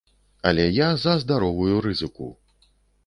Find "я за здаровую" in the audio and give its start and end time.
0.65-1.75